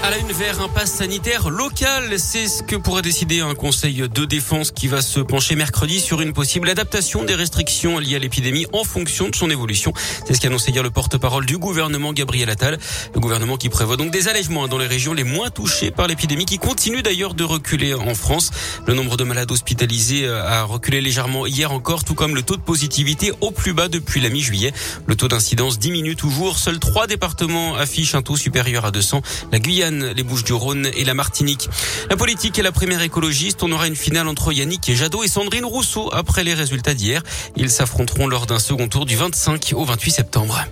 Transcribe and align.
À 0.00 0.10
la 0.10 0.18
une 0.18 0.30
vers 0.30 0.62
un 0.62 0.68
pass 0.68 0.92
sanitaire 0.92 1.50
local, 1.50 2.18
c'est 2.18 2.46
ce 2.46 2.62
que 2.62 2.76
pourrait 2.76 3.02
décider 3.02 3.40
un 3.40 3.54
conseil 3.54 4.08
de 4.08 4.24
défense 4.24 4.70
qui 4.70 4.86
va 4.86 5.02
se 5.02 5.18
pencher 5.18 5.56
mercredi 5.56 5.98
sur 5.98 6.20
une 6.20 6.32
possible 6.32 6.70
adaptation 6.70 7.24
des 7.24 7.34
restrictions 7.34 7.98
liées 7.98 8.14
à 8.14 8.20
l'épidémie 8.20 8.66
en 8.72 8.84
fonction 8.84 9.28
de 9.28 9.34
son 9.34 9.50
évolution. 9.50 9.92
C'est 10.24 10.34
ce 10.34 10.40
qu'a 10.40 10.48
annoncé 10.48 10.70
hier 10.70 10.84
le 10.84 10.90
porte-parole 10.90 11.46
du 11.46 11.58
gouvernement 11.58 12.12
Gabriel 12.12 12.48
Attal. 12.48 12.78
Le 13.12 13.20
gouvernement 13.20 13.56
qui 13.56 13.68
prévoit 13.70 13.96
donc 13.96 14.12
des 14.12 14.28
allègements 14.28 14.68
dans 14.68 14.78
les 14.78 14.86
régions 14.86 15.14
les 15.14 15.24
moins 15.24 15.50
touchées 15.50 15.90
par 15.90 16.06
l'épidémie 16.06 16.46
qui 16.46 16.58
continue 16.58 17.02
d'ailleurs 17.02 17.34
de 17.34 17.42
reculer 17.42 17.92
en 17.92 18.14
France. 18.14 18.52
Le 18.86 18.94
nombre 18.94 19.16
de 19.16 19.24
malades 19.24 19.50
hospitalisés 19.50 20.28
a 20.28 20.62
reculé 20.62 21.00
légèrement 21.00 21.44
hier 21.44 21.72
encore, 21.72 22.04
tout 22.04 22.14
comme 22.14 22.36
le 22.36 22.42
taux 22.42 22.56
de 22.56 22.62
positivité 22.62 23.32
au 23.40 23.50
plus 23.50 23.72
bas 23.72 23.88
depuis 23.88 24.20
la 24.20 24.28
mi-juillet. 24.28 24.72
Le 25.06 25.16
taux 25.16 25.28
d'incidence 25.28 25.80
diminue 25.80 26.14
toujours. 26.14 26.56
Seuls 26.56 26.78
trois 26.78 27.08
départements 27.08 27.74
affichent 27.74 28.14
un 28.14 28.22
taux 28.22 28.36
supérieur 28.36 28.84
à 28.84 28.92
200. 28.92 29.22
La 29.50 29.58
Guyane 29.58 29.87
les 29.90 30.22
Bouches-du-Rhône 30.22 30.90
et 30.94 31.04
la 31.04 31.14
Martinique. 31.14 31.68
La 32.10 32.16
politique 32.16 32.58
est 32.58 32.62
la 32.62 32.72
première 32.72 33.02
écologiste. 33.02 33.62
On 33.62 33.72
aura 33.72 33.86
une 33.86 33.96
finale 33.96 34.28
entre 34.28 34.52
Yannick 34.52 34.88
et 34.88 34.94
Jadot 34.94 35.22
et 35.22 35.28
Sandrine 35.28 35.64
Rousseau 35.64 36.10
après 36.12 36.44
les 36.44 36.54
résultats 36.54 36.94
d'hier. 36.94 37.22
Ils 37.56 37.70
s'affronteront 37.70 38.26
lors 38.26 38.46
d'un 38.46 38.58
second 38.58 38.88
tour 38.88 39.06
du 39.06 39.16
25 39.16 39.72
au 39.74 39.84
28 39.84 40.10
septembre. 40.10 40.64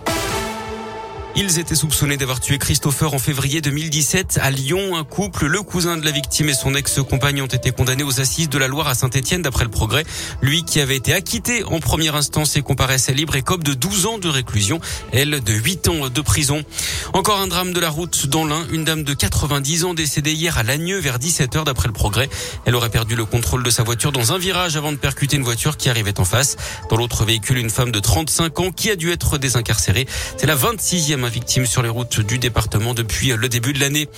Ils 1.38 1.58
étaient 1.58 1.74
soupçonnés 1.74 2.16
d'avoir 2.16 2.40
tué 2.40 2.56
Christopher 2.56 3.12
en 3.12 3.18
février 3.18 3.60
2017 3.60 4.38
à 4.40 4.50
Lyon. 4.50 4.96
Un 4.96 5.04
couple, 5.04 5.44
le 5.44 5.60
cousin 5.60 5.98
de 5.98 6.04
la 6.06 6.10
victime 6.10 6.48
et 6.48 6.54
son 6.54 6.74
ex-compagne 6.74 7.42
ont 7.42 7.46
été 7.46 7.72
condamnés 7.72 8.04
aux 8.04 8.22
assises 8.22 8.48
de 8.48 8.56
la 8.56 8.68
Loire 8.68 8.88
à 8.88 8.94
Saint-Etienne 8.94 9.42
d'après 9.42 9.64
le 9.64 9.70
progrès. 9.70 10.06
Lui 10.40 10.64
qui 10.64 10.80
avait 10.80 10.96
été 10.96 11.12
acquitté 11.12 11.62
en 11.64 11.78
première 11.78 12.16
instance 12.16 12.56
et 12.56 12.62
comparaissait 12.62 13.12
libre 13.12 13.36
et 13.36 13.42
cope 13.42 13.64
de 13.64 13.74
12 13.74 14.06
ans 14.06 14.16
de 14.16 14.30
réclusion. 14.30 14.80
Elle 15.12 15.42
de 15.44 15.52
8 15.52 15.88
ans 15.88 16.08
de 16.08 16.20
prison. 16.22 16.64
Encore 17.12 17.38
un 17.38 17.48
drame 17.48 17.74
de 17.74 17.80
la 17.80 17.90
route 17.90 18.28
dans 18.28 18.46
l'Ain. 18.46 18.66
Une 18.72 18.84
dame 18.84 19.04
de 19.04 19.12
90 19.12 19.84
ans 19.84 19.92
décédée 19.92 20.32
hier 20.32 20.56
à 20.56 20.62
Lagneux 20.62 21.00
vers 21.00 21.18
17h 21.18 21.64
d'après 21.64 21.88
le 21.88 21.92
progrès. 21.92 22.30
Elle 22.64 22.74
aurait 22.74 22.88
perdu 22.88 23.14
le 23.14 23.26
contrôle 23.26 23.62
de 23.62 23.68
sa 23.68 23.82
voiture 23.82 24.10
dans 24.10 24.32
un 24.32 24.38
virage 24.38 24.78
avant 24.78 24.90
de 24.90 24.96
percuter 24.96 25.36
une 25.36 25.44
voiture 25.44 25.76
qui 25.76 25.90
arrivait 25.90 26.18
en 26.18 26.24
face. 26.24 26.56
Dans 26.88 26.96
l'autre 26.96 27.26
véhicule, 27.26 27.58
une 27.58 27.68
femme 27.68 27.92
de 27.92 28.00
35 28.00 28.58
ans 28.60 28.70
qui 28.70 28.90
a 28.90 28.96
dû 28.96 29.12
être 29.12 29.36
désincarcérée. 29.36 30.06
C'est 30.38 30.46
la 30.46 30.56
26e 30.56 31.25
victime 31.28 31.66
sur 31.66 31.82
les 31.82 31.88
routes 31.88 32.20
du 32.20 32.38
département 32.38 32.94
depuis 32.94 33.28
le 33.28 33.48
début 33.48 33.72
de 33.72 33.80
l'année. 33.80 34.08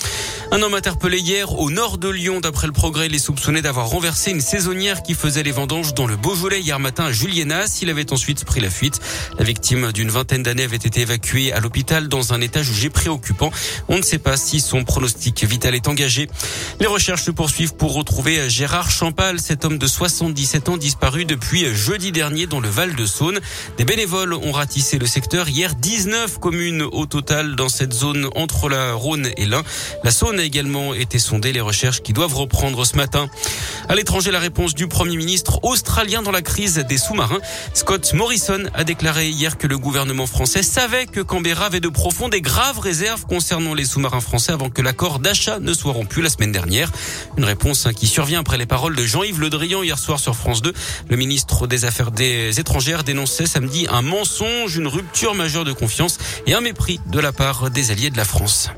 Un 0.51 0.63
homme 0.63 0.75
interpellé 0.75 1.19
hier 1.19 1.59
au 1.59 1.71
nord 1.71 1.99
de 1.99 2.09
Lyon. 2.09 2.41
D'après 2.41 2.67
le 2.67 2.73
progrès, 2.73 3.07
il 3.07 3.15
est 3.15 3.19
soupçonné 3.19 3.63
d'avoir 3.63 3.89
renversé 3.89 4.31
une 4.31 4.41
saisonnière 4.41 5.03
qui 5.03 5.15
faisait 5.15 5.43
les 5.43 5.51
vendanges 5.51 5.95
dans 5.95 6.07
le 6.07 6.17
Beaujolais 6.17 6.61
hier 6.61 6.79
matin 6.79 7.05
à 7.05 7.13
Julienas. 7.13 7.79
Il 7.83 7.91
avait 7.91 8.13
ensuite 8.13 8.45
pris 8.45 8.61
la 8.61 8.71
fuite. 8.71 9.01
La 9.39 9.45
victime 9.45 9.93
d'une 9.93 10.11
vingtaine 10.11 10.43
d'années 10.43 10.65
avait 10.65 10.77
été 10.77 11.01
évacuée 11.01 11.53
à 11.53 11.61
l'hôpital 11.61 12.09
dans 12.09 12.33
un 12.33 12.41
état 12.41 12.63
jugé 12.63 12.91
préoccupant. 12.91 13.51
On 13.89 13.99
ne 13.99 14.03
sait 14.03 14.19
pas 14.19 14.37
si 14.37 14.61
son 14.61 14.85
pronostic 14.85 15.45
vital 15.45 15.75
est 15.75 15.89
engagé. 15.89 16.29
Les 16.81 16.87
recherches 16.87 17.25
se 17.25 17.31
poursuivent 17.31 17.75
pour 17.75 17.95
retrouver 17.95 18.49
Gérard 18.49 18.91
Champal, 18.91 19.41
cet 19.41 19.65
homme 19.65 19.79
de 19.79 19.87
77 19.87 20.69
ans 20.69 20.77
disparu 20.77 21.25
depuis 21.25 21.75
jeudi 21.75 22.13
dernier 22.13 22.47
dans 22.47 22.61
le 22.61 22.69
Val 22.69 22.95
de 22.95 23.07
Saône. 23.07 23.41
Des 23.77 23.85
bénévoles 23.85 24.35
ont 24.35 24.53
ratissé 24.53 24.99
le 24.99 25.07
secteur 25.07 25.49
hier. 25.49 25.75
19 25.75 26.39
communes 26.39 26.83
au 26.99 27.07
total 27.07 27.55
dans 27.55 27.69
cette 27.69 27.93
zone 27.93 28.29
entre 28.35 28.69
la 28.69 28.93
Rhône 28.93 29.29
et 29.37 29.47
l'Ain. 29.47 29.63
La 30.03 30.11
Saône 30.11 30.41
a 30.41 30.43
également 30.43 30.95
été 30.95 31.19
sondée. 31.19 31.53
Les 31.53 31.61
recherches 31.61 32.03
qui 32.03 32.13
doivent 32.13 32.35
reprendre 32.35 32.85
ce 32.85 32.97
matin. 32.97 33.29
À 33.89 33.95
l'étranger, 33.95 34.33
la 34.33 34.41
réponse 34.41 34.75
du 34.75 34.89
Premier 34.89 35.17
ministre 35.17 35.61
australien 35.63 36.23
dans 36.23 36.33
la 36.33 36.43
crise 36.43 36.85
des 36.89 36.99
sous-marins. 36.99 37.39
Scott 37.73 38.13
Morrison 38.15 38.65
a 38.75 38.83
déclaré 38.83 39.29
hier 39.29 39.59
que 39.59 39.67
le 39.67 39.79
gouvernement 39.79 40.27
français 40.27 40.63
savait 40.63 41.07
que 41.07 41.21
Canberra 41.21 41.67
avait 41.67 41.81
de 41.81 41.89
profondes 41.89 42.35
et 42.35 42.41
graves 42.41 42.81
réserves 42.81 43.27
concernant 43.27 43.75
les 43.75 43.85
sous-marins 43.85 44.21
français 44.21 44.53
avant 44.53 44.69
que 44.69 44.83
l'accord 44.83 45.21
d'achat 45.21 45.61
ne 45.61 45.73
soit 45.73 45.93
rompu 45.93 46.21
la 46.21 46.31
semaine 46.31 46.53
dernière. 46.53 46.91
Une 47.37 47.45
réponse 47.45 47.87
qui 47.95 48.09
survient 48.09 48.41
après 48.41 48.59
les 48.59 48.67
paroles 48.67 48.97
de 48.97 49.05
Jean-Yves 49.05 49.41
Le 49.41 49.51
Drian 49.51 49.83
hier 49.85 49.99
soir 49.99 50.19
sur 50.19 50.35
France 50.35 50.63
2. 50.63 50.73
Le 51.09 51.17
ministre 51.17 51.69
des 51.69 51.85
Affaires 51.85 52.11
des 52.11 52.59
étrangères 52.59 53.05
dénonçait 53.05 53.47
samedi 53.47 53.87
un 53.89 54.03
mensonge, 54.03 54.77
une 54.77 54.89
rupture 54.89 55.35
majeure 55.35 55.65
de 55.65 55.73
confiance 55.73 56.19
et 56.47 56.55
un 56.55 56.61
mépris 56.61 56.78
de 57.07 57.21
la 57.21 57.33
part 57.33 57.71
des 57.71 57.91
alliés 57.91 58.09
de 58.09 58.17
la 58.17 58.25
France. 58.25 58.71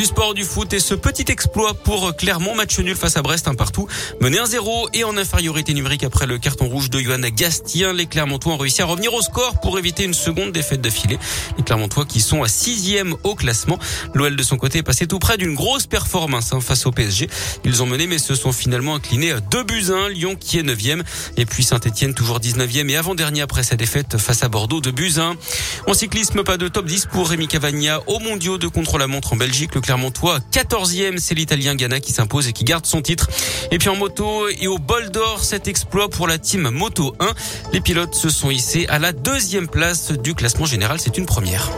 Du 0.00 0.06
sport, 0.06 0.32
du 0.32 0.44
foot 0.44 0.72
et 0.72 0.80
ce 0.80 0.94
petit 0.94 1.30
exploit 1.30 1.74
pour 1.74 2.16
Clermont, 2.16 2.54
match 2.54 2.78
nul 2.78 2.96
face 2.96 3.18
à 3.18 3.22
Brest, 3.22 3.48
un 3.48 3.54
partout, 3.54 3.86
mené 4.22 4.38
1-0 4.38 4.88
et 4.94 5.04
en 5.04 5.14
infériorité 5.18 5.74
numérique 5.74 6.04
après 6.04 6.26
le 6.26 6.38
carton 6.38 6.68
rouge 6.68 6.88
de 6.88 7.00
Johan 7.00 7.20
Gastien. 7.20 7.92
Les 7.92 8.06
Clermontois 8.06 8.54
ont 8.54 8.56
réussi 8.56 8.80
à 8.80 8.86
revenir 8.86 9.12
au 9.12 9.20
score 9.20 9.60
pour 9.60 9.78
éviter 9.78 10.04
une 10.04 10.14
seconde 10.14 10.52
défaite 10.52 10.80
d'affilée. 10.80 11.18
Les 11.58 11.64
Clermontois 11.64 12.06
qui 12.06 12.22
sont 12.22 12.42
à 12.42 12.48
sixième 12.48 13.14
au 13.24 13.34
classement. 13.34 13.78
L'OL 14.14 14.36
de 14.36 14.42
son 14.42 14.56
côté 14.56 14.78
est 14.78 14.82
passé 14.82 15.06
tout 15.06 15.18
près 15.18 15.36
d'une 15.36 15.54
grosse 15.54 15.86
performance 15.86 16.54
hein, 16.54 16.62
face 16.62 16.86
au 16.86 16.92
PSG. 16.92 17.28
Ils 17.66 17.82
ont 17.82 17.86
mené 17.86 18.06
mais 18.06 18.16
se 18.16 18.34
sont 18.34 18.52
finalement 18.52 18.94
inclinés 18.94 19.32
à 19.32 19.40
2 19.40 19.64
buts 19.64 19.90
1. 19.90 20.08
Lyon 20.08 20.34
qui 20.34 20.56
est 20.58 20.62
9e 20.62 21.02
et 21.36 21.44
puis 21.44 21.62
Saint-Etienne 21.62 22.14
toujours 22.14 22.40
19e 22.40 22.88
et 22.88 22.96
avant-dernier 22.96 23.42
après 23.42 23.64
sa 23.64 23.76
défaite 23.76 24.16
face 24.16 24.42
à 24.44 24.48
Bordeaux 24.48 24.80
de 24.80 24.92
buts 24.92 25.16
1. 25.18 25.34
En 25.88 25.92
cyclisme, 25.92 26.42
pas 26.42 26.56
de 26.56 26.68
top 26.68 26.86
10 26.86 27.04
pour 27.12 27.28
Rémi 27.28 27.48
Cavagna 27.48 28.00
au 28.06 28.18
mondiaux 28.18 28.56
de 28.56 28.66
contre-la-montre 28.66 29.34
en 29.34 29.36
Belgique. 29.36 29.76
Clermontois 29.90 30.38
14e, 30.52 31.18
c'est 31.18 31.34
l'Italien 31.34 31.74
Ghana 31.74 31.98
qui 31.98 32.12
s'impose 32.12 32.46
et 32.46 32.52
qui 32.52 32.62
garde 32.62 32.86
son 32.86 33.02
titre. 33.02 33.28
Et 33.72 33.78
puis 33.78 33.88
en 33.88 33.96
moto 33.96 34.46
et 34.48 34.68
au 34.68 34.78
bol 34.78 35.10
d'or, 35.10 35.42
cet 35.42 35.66
exploit 35.66 36.08
pour 36.08 36.28
la 36.28 36.38
team 36.38 36.70
Moto 36.70 37.16
1. 37.18 37.26
Les 37.72 37.80
pilotes 37.80 38.14
se 38.14 38.28
sont 38.28 38.52
hissés 38.52 38.86
à 38.88 39.00
la 39.00 39.10
deuxième 39.10 39.66
place 39.66 40.12
du 40.12 40.36
classement 40.36 40.64
général. 40.64 41.00
C'est 41.00 41.18
une 41.18 41.26
première. 41.26 41.72